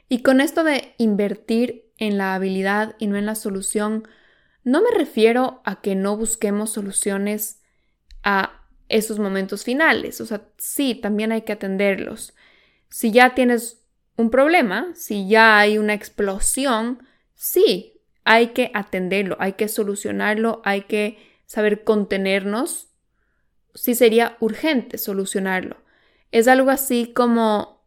[0.09, 4.09] Y con esto de invertir en la habilidad y no en la solución,
[4.65, 7.61] no me refiero a que no busquemos soluciones
[8.23, 8.58] a
[8.89, 10.21] esos momentos finales.
[10.21, 12.35] O sea, sí, también hay que atenderlos.
[12.89, 13.83] Si ya tienes
[14.17, 17.03] un problema, si ya hay una explosión,
[17.35, 22.89] sí, hay que atenderlo, hay que solucionarlo, hay que saber contenernos.
[23.75, 25.77] Sí sería urgente solucionarlo.
[26.31, 27.79] Es algo así como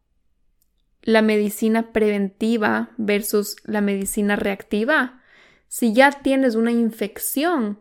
[1.03, 5.21] la medicina preventiva versus la medicina reactiva.
[5.67, 7.79] Si ya tienes una infección,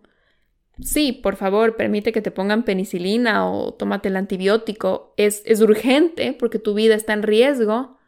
[0.82, 5.14] sí, por favor, permite que te pongan penicilina o tómate el antibiótico.
[5.16, 7.98] Es, es urgente porque tu vida está en riesgo,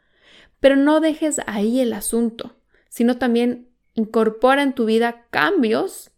[0.60, 2.56] pero no dejes ahí el asunto,
[2.88, 6.12] sino también incorpora en tu vida cambios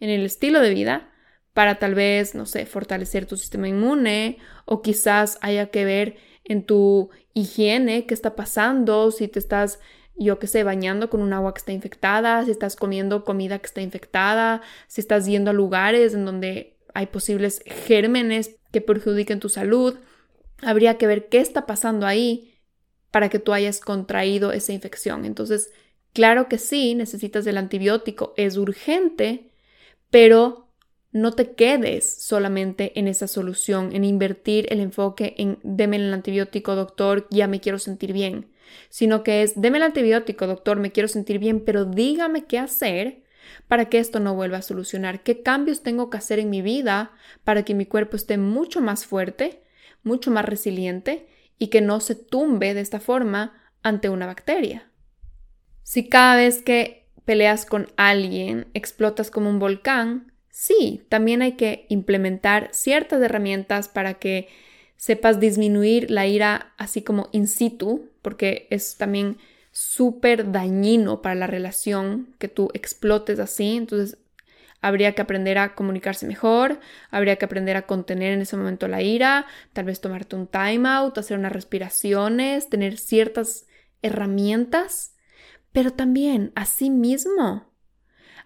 [0.00, 1.10] en el estilo de vida
[1.52, 6.64] para tal vez, no sé, fortalecer tu sistema inmune o quizás haya que ver en
[6.64, 9.80] tu higiene qué está pasando, si te estás,
[10.16, 13.66] yo qué sé, bañando con un agua que está infectada, si estás comiendo comida que
[13.66, 19.48] está infectada, si estás yendo a lugares en donde hay posibles gérmenes que perjudiquen tu
[19.48, 19.96] salud.
[20.62, 22.54] Habría que ver qué está pasando ahí
[23.10, 25.24] para que tú hayas contraído esa infección.
[25.24, 25.70] Entonces,
[26.12, 29.50] claro que sí, necesitas el antibiótico, es urgente,
[30.10, 30.68] pero
[31.12, 36.74] no te quedes solamente en esa solución, en invertir el enfoque en deme el antibiótico,
[36.74, 38.48] doctor, ya me quiero sentir bien,
[38.88, 43.22] sino que es deme el antibiótico, doctor, me quiero sentir bien, pero dígame qué hacer
[43.68, 47.12] para que esto no vuelva a solucionar, qué cambios tengo que hacer en mi vida
[47.44, 49.62] para que mi cuerpo esté mucho más fuerte,
[50.02, 51.26] mucho más resiliente
[51.58, 54.90] y que no se tumbe de esta forma ante una bacteria.
[55.82, 61.86] Si cada vez que peleas con alguien explotas como un volcán, sí, también hay que
[61.88, 64.48] implementar ciertas herramientas para que
[64.96, 69.36] sepas disminuir la ira así como in situ, porque es también
[69.70, 73.76] súper dañino para la relación que tú explotes así.
[73.76, 74.18] Entonces,
[74.80, 79.02] habría que aprender a comunicarse mejor, habría que aprender a contener en ese momento la
[79.02, 83.66] ira, tal vez tomarte un time out, hacer unas respiraciones, tener ciertas
[84.02, 85.14] herramientas,
[85.72, 87.72] pero también, asimismo,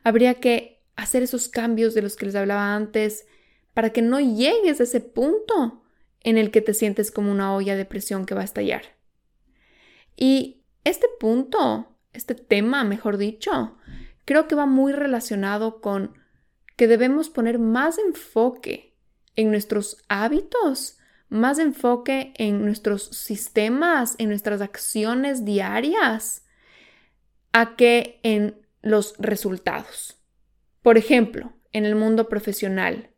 [0.03, 3.27] habría que hacer esos cambios de los que les hablaba antes
[3.75, 5.85] para que no llegues a ese punto
[6.21, 8.98] en el que te sientes como una olla de presión que va a estallar.
[10.21, 13.79] Y este punto, este tema, mejor dicho,
[14.25, 16.19] creo que va muy relacionado con
[16.77, 18.97] que debemos poner más enfoque
[19.37, 26.45] en nuestros hábitos, más enfoque en nuestros sistemas, en nuestras acciones diarias,
[27.53, 30.17] a que en los resultados.
[30.83, 33.11] Por ejemplo, en el mundo profesional,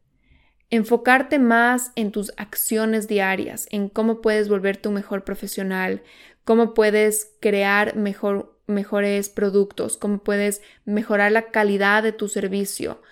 [0.70, 6.02] enfocarte más en tus acciones diarias, en cómo puedes volverte un mejor profesional,
[6.44, 13.02] cómo puedes crear mejores productos, cómo puedes mejorar la calidad de tu servicio,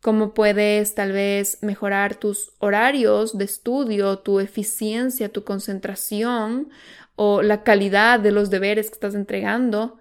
[0.00, 6.70] cómo puedes tal vez mejorar tus horarios de estudio, tu eficiencia, tu concentración
[7.14, 9.98] o la calidad de los deberes que estás entregando,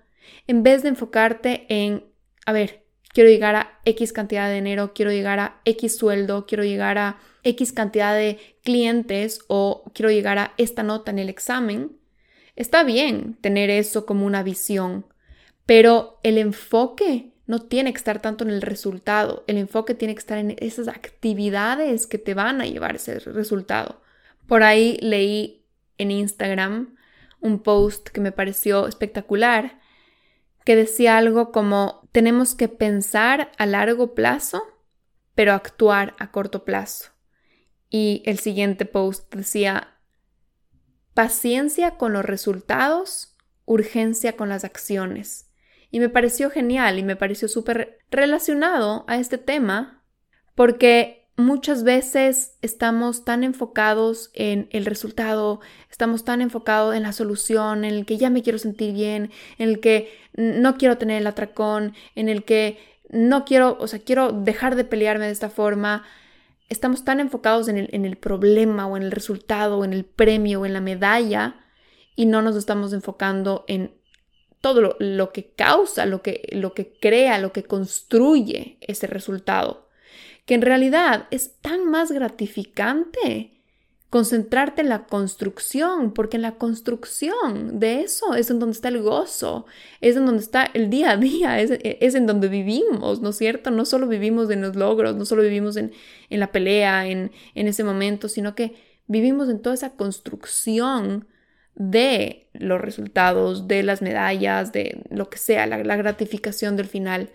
[0.48, 2.06] en vez de enfocarte en,
[2.46, 6.64] a ver, quiero llegar a X cantidad de dinero, quiero llegar a X sueldo, quiero
[6.64, 11.98] llegar a X cantidad de clientes o quiero llegar a esta nota en el examen.
[12.56, 15.06] Está bien tener eso como una visión,
[15.66, 20.20] pero el enfoque no tiene que estar tanto en el resultado, el enfoque tiene que
[20.20, 24.02] estar en esas actividades que te van a llevar ese resultado.
[24.48, 25.66] Por ahí leí
[25.98, 26.96] en Instagram
[27.40, 29.80] un post que me pareció espectacular
[30.64, 34.64] que decía algo como tenemos que pensar a largo plazo,
[35.36, 37.12] pero actuar a corto plazo.
[37.90, 39.98] Y el siguiente post decía
[41.14, 45.50] paciencia con los resultados, urgencia con las acciones.
[45.90, 50.04] Y me pareció genial y me pareció súper relacionado a este tema
[50.56, 57.84] porque muchas veces estamos tan enfocados en el resultado, estamos tan enfocados en la solución,
[57.84, 61.28] en el que ya me quiero sentir bien, en el que no quiero tener el
[61.28, 66.06] atracón, en el que no quiero, o sea, quiero dejar de pelearme de esta forma.
[66.72, 70.06] Estamos tan enfocados en el, en el problema o en el resultado o en el
[70.06, 71.58] premio o en la medalla
[72.16, 73.94] y no nos estamos enfocando en
[74.60, 79.92] todo lo, lo que causa, lo que, lo que crea, lo que construye ese resultado
[80.46, 83.61] que en realidad es tan más gratificante
[84.12, 89.02] concentrarte en la construcción, porque en la construcción de eso es en donde está el
[89.02, 89.66] gozo,
[90.02, 93.72] es en donde está el día a día, es, en donde vivimos, ¿no es cierto?
[93.72, 95.94] No solo vivimos en los logros, no solo vivimos en,
[96.30, 98.76] la pelea, en, ese momento, sino que
[99.08, 101.26] vivimos en toda esa construcción
[101.76, 107.30] de los resultados, de las medallas, de lo que sea, la gratificación del final.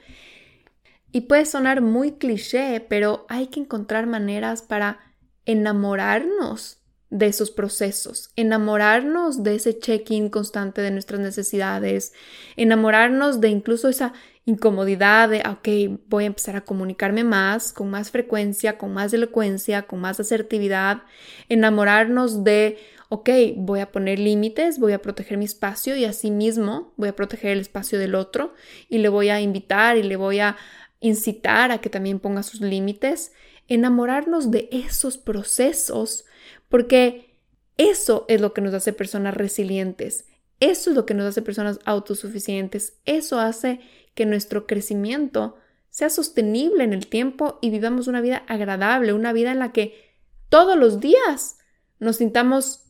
[1.11, 5.06] Y puede sonar muy cliché, pero hay que encontrar maneras para
[5.47, 6.79] enamorarnos
[7.09, 12.13] de esos procesos, enamorarnos de ese check-in constante de nuestras necesidades,
[12.57, 14.13] enamorarnos de incluso esa
[14.45, 19.83] incomodidad de, ok, voy a empezar a comunicarme más, con más frecuencia, con más elocuencia,
[19.83, 21.03] con más asertividad,
[21.49, 22.79] enamorarnos de,
[23.09, 27.53] ok, voy a poner límites, voy a proteger mi espacio y asimismo voy a proteger
[27.53, 28.55] el espacio del otro
[28.89, 30.57] y le voy a invitar y le voy a
[31.01, 33.33] incitar a que también ponga sus límites,
[33.69, 36.25] enamorarnos de esos procesos,
[36.69, 37.37] porque
[37.77, 40.27] eso es lo que nos hace personas resilientes,
[40.61, 43.81] eso es lo que nos hace personas autosuficientes, eso hace
[44.15, 45.57] que nuestro crecimiento
[45.91, 50.15] sea sostenible en el tiempo y vivamos una vida agradable, una vida en la que
[50.49, 51.59] todos los días
[51.99, 52.85] nos sintamos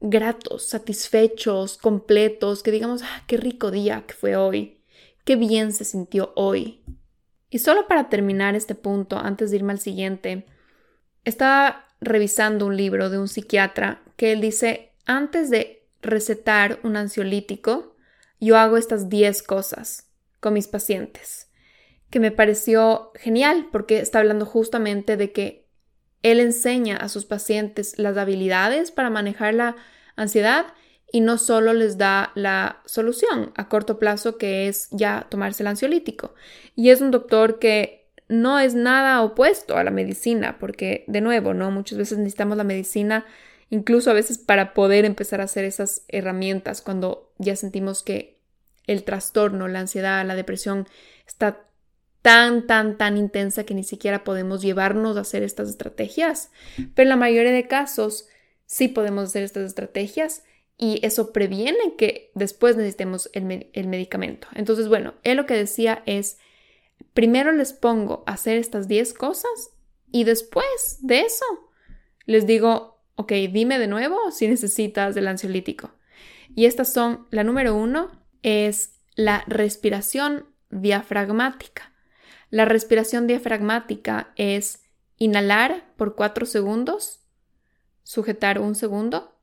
[0.00, 4.80] gratos, satisfechos, completos, que digamos, ah, qué rico día que fue hoy,
[5.24, 6.82] qué bien se sintió hoy.
[7.50, 10.46] Y solo para terminar este punto, antes de irme al siguiente,
[11.24, 17.96] estaba revisando un libro de un psiquiatra que él dice, antes de recetar un ansiolítico,
[18.40, 21.50] yo hago estas 10 cosas con mis pacientes,
[22.10, 25.66] que me pareció genial porque está hablando justamente de que
[26.22, 29.76] él enseña a sus pacientes las habilidades para manejar la
[30.16, 30.66] ansiedad
[31.10, 35.68] y no solo les da la solución a corto plazo que es ya tomarse el
[35.68, 36.34] ansiolítico.
[36.76, 41.54] Y es un doctor que no es nada opuesto a la medicina, porque de nuevo,
[41.54, 41.70] ¿no?
[41.70, 43.24] Muchas veces necesitamos la medicina
[43.70, 48.38] incluso a veces para poder empezar a hacer esas herramientas cuando ya sentimos que
[48.86, 50.86] el trastorno, la ansiedad, la depresión
[51.26, 51.64] está
[52.22, 56.50] tan, tan, tan intensa que ni siquiera podemos llevarnos a hacer estas estrategias.
[56.94, 58.28] Pero en la mayoría de casos
[58.66, 60.42] sí podemos hacer estas estrategias
[60.78, 64.46] y eso previene que después necesitemos el, el medicamento.
[64.54, 66.38] Entonces, bueno, él lo que decía es,
[67.12, 69.50] primero les pongo a hacer estas 10 cosas
[70.12, 71.44] y después de eso
[72.26, 75.90] les digo, ok, dime de nuevo si necesitas el ansiolítico.
[76.54, 78.10] Y estas son, la número uno
[78.42, 81.92] es la respiración diafragmática.
[82.50, 84.84] La respiración diafragmática es
[85.16, 87.20] inhalar por 4 segundos,
[88.04, 89.37] sujetar un segundo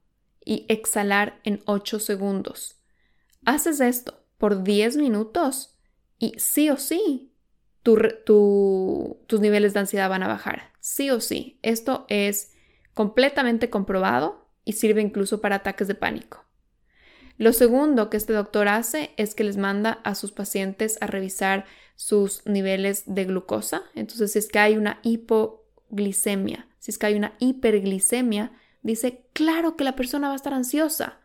[0.46, 2.78] y exhalar en 8 segundos.
[3.44, 5.76] Haces esto por 10 minutos
[6.18, 7.34] y sí o sí
[7.84, 10.72] tus niveles de ansiedad van a bajar.
[10.80, 11.60] Sí o sí.
[11.62, 12.54] Esto es
[12.94, 16.46] completamente comprobado y sirve incluso para ataques de pánico.
[17.38, 21.66] Lo segundo que este doctor hace es que les manda a sus pacientes a revisar
[21.96, 23.84] sus niveles de glucosa.
[23.94, 28.54] Entonces, si es que hay una hipoglicemia, si es que hay una hiperglicemia,
[28.86, 31.20] dice, claro que la persona va a estar ansiosa.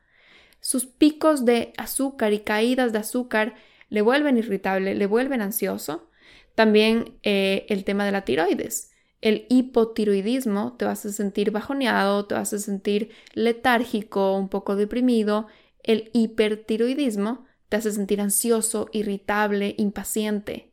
[0.60, 3.54] Sus picos de azúcar y caídas de azúcar
[3.88, 6.10] le vuelven irritable, le vuelven ansioso.
[6.54, 8.90] También eh, el tema de la tiroides.
[9.20, 15.46] El hipotiroidismo te vas a sentir bajoneado, te vas a sentir letárgico, un poco deprimido.
[15.82, 20.72] El hipertiroidismo te hace sentir ansioso, irritable, impaciente.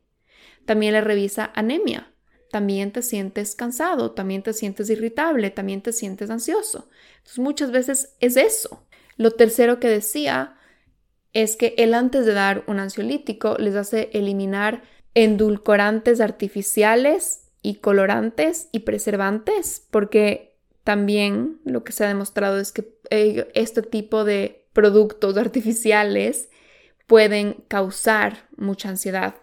[0.64, 2.12] También le revisa anemia.
[2.50, 6.88] También te sientes cansado, también te sientes irritable, también te sientes ansioso.
[7.18, 8.86] Entonces muchas veces es eso.
[9.16, 10.56] Lo tercero que decía
[11.32, 14.82] es que él antes de dar un ansiolítico les hace eliminar
[15.14, 22.96] endulcorantes artificiales y colorantes y preservantes, porque también lo que se ha demostrado es que
[23.10, 26.48] eh, este tipo de productos artificiales
[27.06, 29.34] pueden causar mucha ansiedad.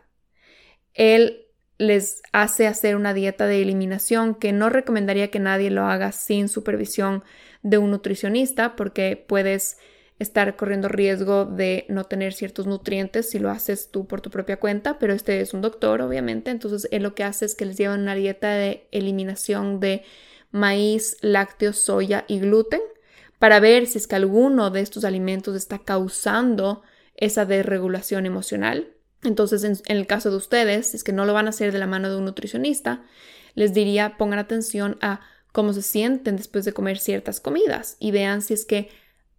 [0.94, 1.45] Él
[1.78, 6.48] les hace hacer una dieta de eliminación que no recomendaría que nadie lo haga sin
[6.48, 7.24] supervisión
[7.64, 9.78] de un nutricionista porque puedes
[10.18, 14.58] estar corriendo riesgo de no tener ciertos nutrientes si lo haces tú por tu propia
[14.58, 17.78] cuenta, pero este es un doctor, obviamente, entonces él lo que hace es que les
[17.78, 20.04] lleva una dieta de eliminación de
[20.52, 22.80] maíz, lácteos, soya y gluten
[23.40, 26.84] para ver si es que alguno de estos alimentos está causando
[27.18, 28.95] esa desregulación emocional.
[29.26, 31.80] Entonces, en, el caso de ustedes, si es que no lo van a hacer de
[31.80, 33.04] la mano de un nutricionista,
[33.54, 38.42] les diría pongan atención a cómo se sienten después de comer ciertas comidas y vean
[38.42, 38.90] si es que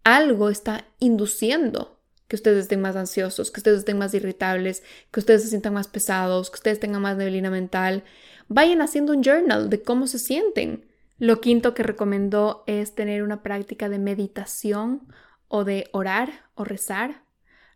[0.03, 1.97] algo está induciendo
[2.27, 5.87] que ustedes estén más ansiosos, que ustedes estén más irritables, que ustedes se sientan más
[5.87, 8.03] pesados, que ustedes tengan más neblina mental.
[8.49, 10.85] Vayan haciendo un journal de cómo se sienten.
[11.19, 15.07] Lo quinto que recomendó es tener una práctica de meditación
[15.47, 17.23] o de orar o rezar.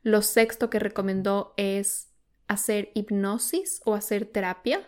[0.04, 2.10] Lo sexto que recomendó es
[2.48, 4.88] hacer hipnosis o hacer terapia.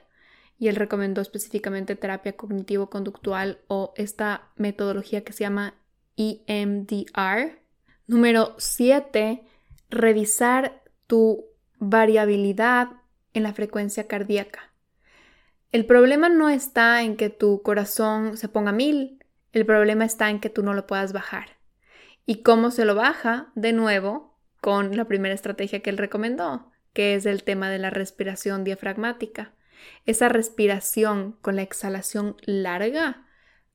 [0.60, 5.76] Y él recomendó específicamente terapia cognitivo-conductual o esta metodología que se llama
[6.16, 7.60] EMDR.
[8.08, 9.44] Número siete,
[9.90, 11.46] revisar tu
[11.80, 12.90] variabilidad
[13.34, 14.72] en la frecuencia cardíaca.
[15.72, 20.40] El problema no está en que tu corazón se ponga mil, el problema está en
[20.40, 21.58] que tú no lo puedas bajar.
[22.26, 23.52] ¿Y cómo se lo baja?
[23.56, 24.33] De nuevo,
[24.64, 29.52] con la primera estrategia que él recomendó, que es el tema de la respiración diafragmática.
[30.06, 33.28] Esa respiración con la exhalación larga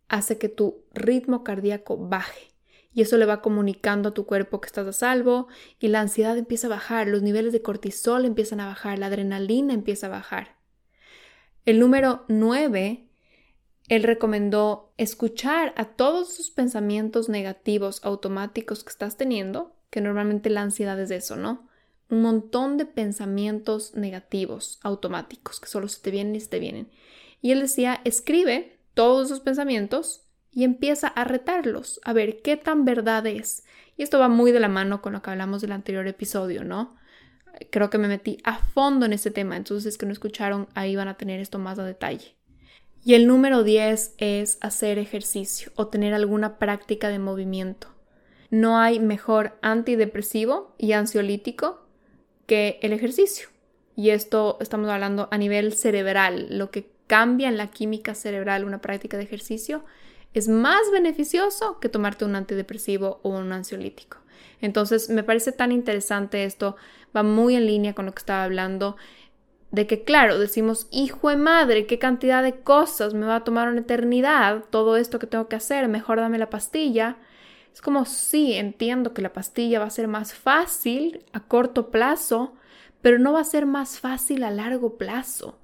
[0.09, 2.55] hace que tu ritmo cardíaco baje
[2.95, 6.39] y eso le va comunicando a tu cuerpo que estás a salvo y la ansiedad
[6.39, 10.57] empieza a bajar, los niveles de cortisol empiezan a bajar, la adrenalina empieza a bajar.
[11.67, 13.11] El número 9,
[13.89, 20.63] él recomendó escuchar a todos sus pensamientos negativos automáticos que estás teniendo, que normalmente la
[20.63, 21.69] ansiedad es eso, ¿no?
[22.11, 26.91] Un montón de pensamientos negativos automáticos que solo se te vienen y se te vienen.
[27.41, 32.85] Y él decía, escribe todos esos pensamientos y empieza a retarlos, a ver qué tan
[32.85, 33.65] verdad es.
[33.97, 36.97] Y esto va muy de la mano con lo que hablamos del anterior episodio, ¿no?
[37.71, 41.09] Creo que me metí a fondo en ese tema, entonces que no escucharon, ahí van
[41.09, 42.37] a tener esto más a detalle.
[43.05, 47.98] Y el número 10 es hacer ejercicio o tener alguna práctica de movimiento.
[48.51, 51.87] No hay mejor antidepresivo y ansiolítico
[52.47, 53.49] que el ejercicio.
[53.95, 58.81] Y esto estamos hablando a nivel cerebral, lo que cambia en la química cerebral una
[58.81, 59.85] práctica de ejercicio
[60.35, 64.19] es más beneficioso que tomarte un antidepresivo o un ansiolítico.
[64.61, 66.77] Entonces, me parece tan interesante esto,
[67.17, 68.97] va muy en línea con lo que estaba hablando,
[69.71, 73.69] de que, claro, decimos, hijo de madre, qué cantidad de cosas me va a tomar
[73.69, 77.17] una eternidad, todo esto que tengo que hacer, mejor dame la pastilla.
[77.73, 82.55] Es como, sí, entiendo que la pastilla va a ser más fácil a corto plazo,
[83.03, 85.59] pero no va a ser más fácil a largo plazo,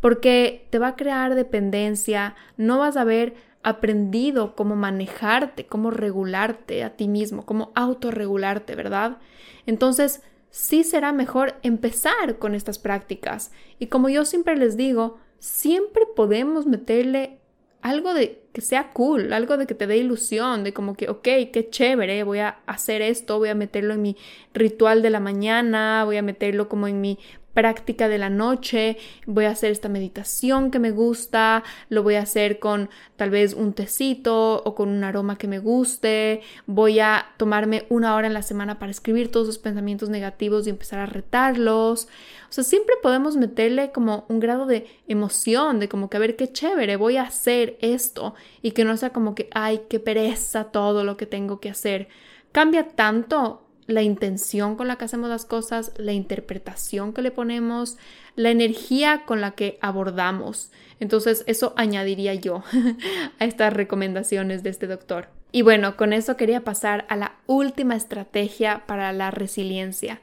[0.00, 6.82] porque te va a crear dependencia, no vas a ver aprendido cómo manejarte, cómo regularte
[6.82, 9.18] a ti mismo, cómo autorregularte, ¿verdad?
[9.66, 13.52] Entonces, sí será mejor empezar con estas prácticas.
[13.78, 17.40] Y como yo siempre les digo, siempre podemos meterle
[17.82, 21.22] algo de que sea cool, algo de que te dé ilusión, de como que, ok,
[21.22, 24.16] qué chévere, voy a hacer esto, voy a meterlo en mi
[24.54, 27.18] ritual de la mañana, voy a meterlo como en mi
[27.54, 28.96] práctica de la noche,
[29.26, 33.54] voy a hacer esta meditación que me gusta, lo voy a hacer con tal vez
[33.54, 38.34] un tecito o con un aroma que me guste, voy a tomarme una hora en
[38.34, 42.08] la semana para escribir todos esos pensamientos negativos y empezar a retarlos.
[42.48, 46.36] O sea, siempre podemos meterle como un grado de emoción, de como que a ver
[46.36, 50.64] qué chévere, voy a hacer esto y que no sea como que, ay, qué pereza
[50.64, 52.08] todo lo que tengo que hacer.
[52.52, 57.98] Cambia tanto la intención con la que hacemos las cosas, la interpretación que le ponemos,
[58.36, 60.70] la energía con la que abordamos.
[61.00, 62.62] Entonces eso añadiría yo
[63.38, 65.28] a estas recomendaciones de este doctor.
[65.50, 70.20] Y bueno, con eso quería pasar a la última estrategia para la resiliencia,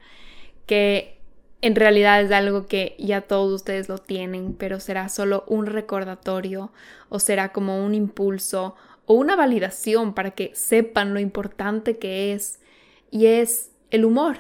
[0.66, 1.20] que
[1.62, 6.72] en realidad es algo que ya todos ustedes lo tienen, pero será solo un recordatorio
[7.10, 12.60] o será como un impulso o una validación para que sepan lo importante que es
[13.12, 14.38] y es el humor,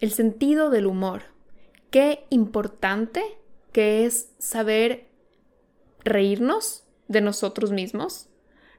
[0.00, 1.22] el sentido del humor.
[1.90, 3.22] Qué importante
[3.72, 5.08] que es saber
[6.04, 8.28] reírnos de nosotros mismos,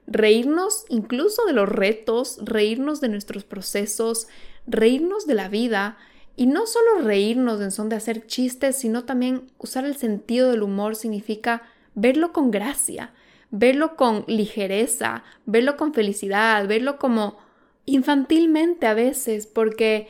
[0.06, 4.28] reírnos incluso de los retos, reírnos de nuestros procesos,
[4.66, 5.98] reírnos de la vida
[6.36, 10.62] y no solo reírnos en son de hacer chistes, sino también usar el sentido del
[10.62, 11.62] humor significa
[11.94, 13.12] verlo con gracia,
[13.50, 17.38] verlo con ligereza, verlo con felicidad, verlo como
[17.86, 20.08] infantilmente a veces, porque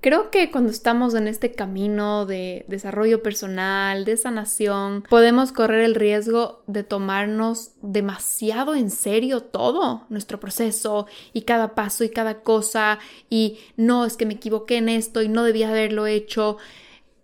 [0.00, 5.94] creo que cuando estamos en este camino de desarrollo personal, de sanación, podemos correr el
[5.94, 12.98] riesgo de tomarnos demasiado en serio todo nuestro proceso y cada paso y cada cosa
[13.30, 16.58] y no es que me equivoqué en esto y no debía haberlo hecho.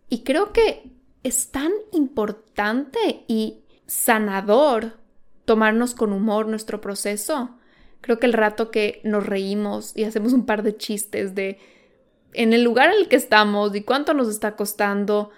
[0.08, 0.90] Y creo que
[1.22, 4.96] es tan importante y sanador
[5.44, 7.50] tomarnos con humor nuestro proceso
[8.02, 11.58] Creo que el rato que nos reímos y hacemos un par de chistes de
[12.34, 15.30] en el lugar en el que estamos y cuánto nos está costando,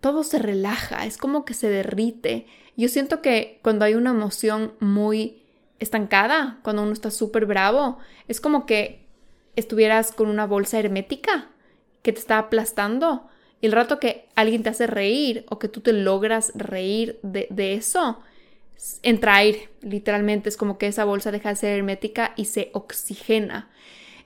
[0.00, 2.46] todo se relaja, es como que se derrite.
[2.76, 5.42] Yo siento que cuando hay una emoción muy
[5.78, 7.98] estancada, cuando uno está súper bravo,
[8.28, 9.06] es como que
[9.56, 11.50] estuvieras con una bolsa hermética
[12.02, 13.28] que te está aplastando.
[13.60, 17.46] Y el rato que alguien te hace reír o que tú te logras reír de,
[17.50, 18.18] de eso,
[19.02, 23.68] entra aire, literalmente es como que esa bolsa deja de ser hermética y se oxigena.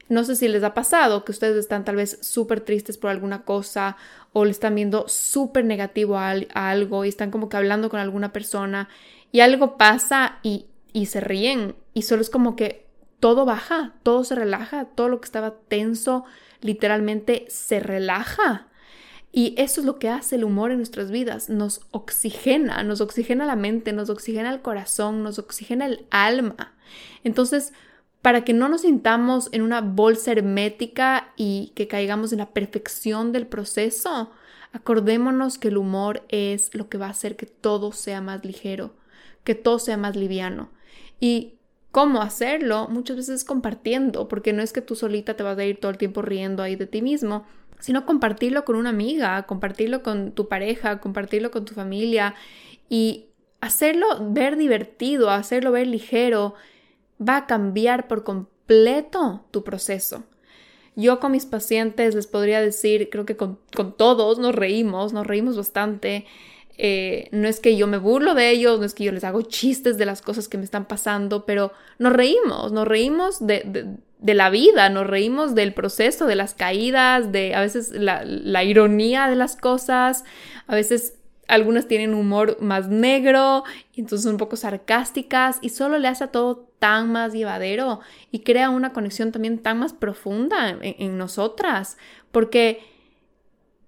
[0.08, 3.42] No sé si les ha pasado que ustedes están tal vez súper tristes por alguna
[3.42, 3.96] cosa
[4.32, 8.32] o le están viendo súper negativo a, algo y están como que hablando con alguna
[8.32, 8.88] persona
[9.32, 12.86] y algo pasa y, y se ríen y solo es como que
[13.18, 16.24] todo baja, todo se relaja, todo lo que estaba tenso
[16.60, 18.68] literalmente se relaja.
[19.36, 23.44] Y eso es lo que hace el humor en nuestras vidas, nos oxigena, nos oxigena
[23.44, 26.74] la mente, nos oxigena el corazón, nos oxigena el alma.
[27.22, 27.74] Entonces,
[28.22, 33.32] para que no nos sintamos en una bolsa hermética y que caigamos en la perfección
[33.32, 34.30] del proceso,
[34.72, 38.94] acordémonos que el humor es lo que va a hacer que todo sea más ligero,
[39.44, 40.70] que todo sea más liviano.
[41.20, 41.56] Y
[41.90, 45.78] cómo hacerlo muchas veces compartiendo, porque no es que tú solita te vas a ir
[45.78, 47.44] todo el tiempo riendo ahí de ti mismo,
[47.80, 52.34] sino compartirlo con una amiga, compartirlo con tu pareja, compartirlo con tu familia
[52.88, 53.26] y
[53.60, 56.54] hacerlo ver divertido, hacerlo ver ligero,
[57.20, 60.24] va a cambiar por completo tu proceso.
[60.94, 63.58] Yo con mis pacientes les podría decir, creo que con,
[63.96, 66.24] todos nos reímos, nos reímos bastante.
[66.78, 69.42] Eh, no es que yo me burlo de ellos, no es que yo les hago
[69.42, 74.50] chistes de las cosas que me están pasando, pero nos reímos, nos reímos de, la
[74.50, 79.36] vida, nos reímos del proceso, de las caídas, de a veces la, la ironía de
[79.36, 80.24] las cosas,
[80.66, 81.14] a veces
[81.48, 83.64] algunas tienen humor más negro,
[83.94, 88.00] entonces son un poco sarcásticas y solo le hace a todo tan más llevadero
[88.32, 91.98] y crea una conexión también tan más profunda en, en nosotras,
[92.32, 92.80] porque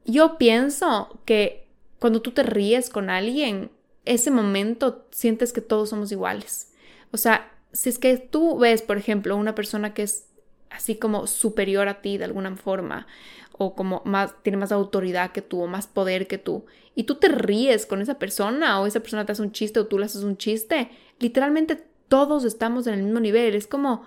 [0.04, 1.68] yo pienso que
[1.98, 3.70] cuando tú te ríes con alguien,
[4.04, 6.72] ese momento sientes que todos somos iguales.
[7.10, 10.26] O sea, si es que tú ves, por ejemplo, una persona que es
[10.70, 13.06] así como superior a ti de alguna forma,
[13.52, 16.64] o como más, tiene más autoridad que tú, o más poder que tú,
[16.94, 19.86] y tú te ríes con esa persona, o esa persona te hace un chiste, o
[19.86, 24.04] tú le haces un chiste, literalmente todos estamos en el mismo nivel, es como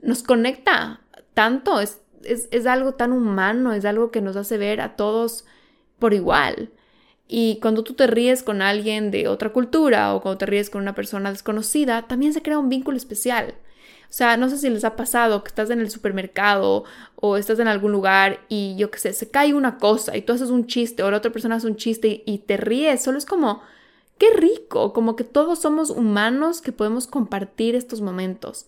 [0.00, 1.00] nos conecta
[1.34, 5.44] tanto, es, es, es algo tan humano, es algo que nos hace ver a todos
[5.98, 6.70] por igual.
[7.34, 10.82] Y cuando tú te ríes con alguien de otra cultura o cuando te ríes con
[10.82, 13.54] una persona desconocida, también se crea un vínculo especial.
[14.02, 16.84] O sea, no sé si les ha pasado que estás en el supermercado
[17.16, 20.34] o estás en algún lugar y yo qué sé, se cae una cosa y tú
[20.34, 23.02] haces un chiste o la otra persona hace un chiste y, te ríes.
[23.02, 23.62] Solo es como,
[24.18, 28.66] qué rico, como que todos somos humanos que podemos compartir estos momentos.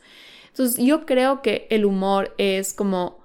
[0.49, 3.24] Entonces yo creo que el humor es como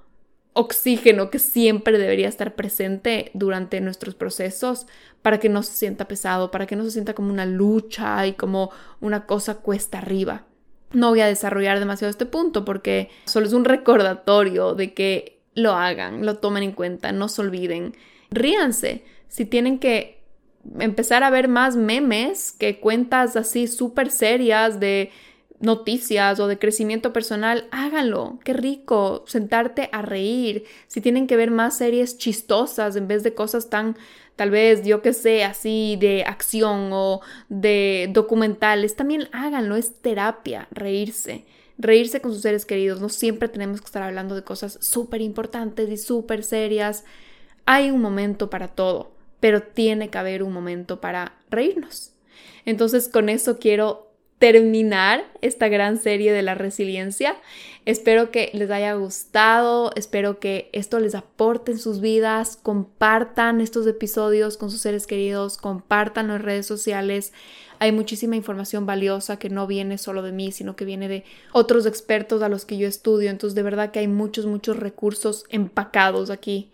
[0.54, 4.88] oxígeno que siempre debería estar presente durante nuestros procesos
[5.22, 8.34] para que no se sienta pesado, para que no se sienta como una lucha y
[8.34, 10.46] como una cosa cuesta arriba.
[10.92, 15.74] No voy a desarrollar demasiado este punto porque solo es un recordatorio de que lo
[15.74, 17.96] hagan, lo tomen en cuenta, no se olviden.
[18.32, 19.04] Ríanse.
[19.28, 20.24] Si tienen que
[20.80, 25.12] empezar a ver más memes que cuentas así súper serias de
[25.60, 28.40] noticias o de crecimiento personal, háganlo.
[28.44, 30.66] Qué rico sentarte a reír.
[30.88, 33.98] Si tienen que ver más series chistosas en vez de cosas tan
[34.40, 40.70] tal vez yo que sé, así de acción o de documentales, también háganlo, es terapia,
[40.72, 41.44] reírse.
[41.78, 45.90] Reírse con sus seres queridos, no siempre tenemos que estar hablando de cosas súper importantes
[45.90, 47.04] y súper serias.
[47.66, 52.14] Hay un momento para todo, pero tiene que haber un momento para reírnos.
[52.64, 54.09] Entonces con eso quiero
[54.40, 57.36] terminar esta gran serie de la resiliencia.
[57.86, 63.86] Espero que les haya gustado, espero que esto les aporte en sus vidas, compartan estos
[63.86, 67.34] episodios con sus seres queridos, compartan en redes sociales.
[67.80, 71.86] Hay muchísima información valiosa que no viene solo de mí, sino que viene de otros
[71.86, 73.30] expertos a los que yo estudio.
[73.30, 76.72] Entonces, de verdad que hay muchos, muchos recursos empacados aquí.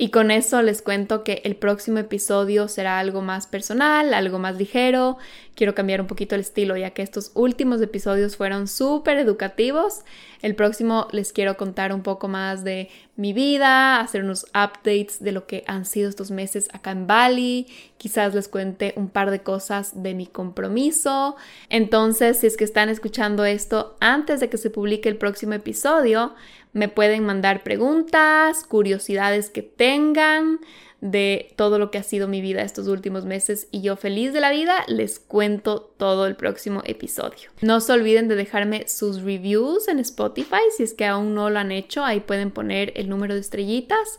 [0.00, 4.56] Y con eso les cuento que el próximo episodio será algo más personal, algo más
[4.56, 5.18] ligero.
[5.56, 10.02] Quiero cambiar un poquito el estilo ya que estos últimos episodios fueron súper educativos.
[10.40, 15.32] El próximo les quiero contar un poco más de mi vida, hacer unos updates de
[15.32, 17.66] lo que han sido estos meses acá en Bali.
[17.96, 21.34] Quizás les cuente un par de cosas de mi compromiso.
[21.70, 26.36] Entonces, si es que están escuchando esto antes de que se publique el próximo episodio,
[26.78, 30.60] me pueden mandar preguntas, curiosidades que tengan
[31.00, 34.40] de todo lo que ha sido mi vida estos últimos meses y yo feliz de
[34.40, 37.50] la vida les cuento todo el próximo episodio.
[37.60, 41.58] No se olviden de dejarme sus reviews en Spotify si es que aún no lo
[41.58, 44.18] han hecho, ahí pueden poner el número de estrellitas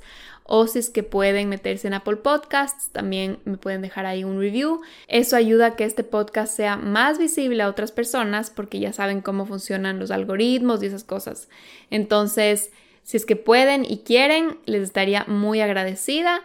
[0.52, 4.40] o si es que pueden meterse en Apple Podcasts, también me pueden dejar ahí un
[4.40, 4.82] review.
[5.08, 9.22] Eso ayuda a que este podcast sea más visible a otras personas porque ya saben
[9.22, 11.50] cómo funcionan los algoritmos y esas cosas.
[11.92, 12.72] Entonces,
[13.04, 16.42] si es que pueden y quieren, les estaría muy agradecida.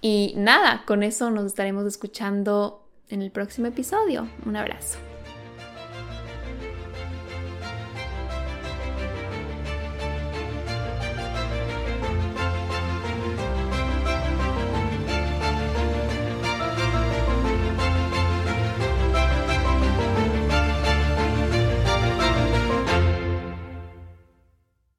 [0.00, 4.28] Y nada, con eso nos estaremos escuchando en el próximo episodio.
[4.44, 5.13] Un abrazo.